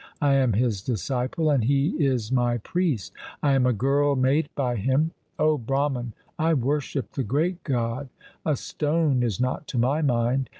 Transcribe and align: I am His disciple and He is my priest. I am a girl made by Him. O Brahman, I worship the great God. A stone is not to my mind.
I 0.19 0.33
am 0.33 0.53
His 0.53 0.81
disciple 0.81 1.51
and 1.51 1.63
He 1.63 1.89
is 2.03 2.31
my 2.31 2.57
priest. 2.57 3.13
I 3.43 3.51
am 3.53 3.67
a 3.67 3.71
girl 3.71 4.15
made 4.15 4.49
by 4.55 4.75
Him. 4.77 5.11
O 5.37 5.59
Brahman, 5.59 6.13
I 6.39 6.55
worship 6.55 7.11
the 7.11 7.21
great 7.23 7.63
God. 7.63 8.09
A 8.43 8.55
stone 8.55 9.21
is 9.21 9.39
not 9.39 9.67
to 9.67 9.77
my 9.77 10.01
mind. 10.01 10.49